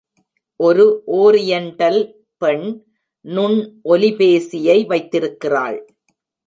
[0.59, 0.85] ஒரு
[1.05, 1.99] ஓரியண்டல்
[2.37, 2.65] பெண்
[3.21, 3.57] நுண்
[3.85, 5.79] ஒலிபேசியை வைத்திருக்கிறாள்.